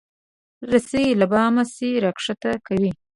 [0.71, 2.91] رسۍ له بامه شی راکښته کوي.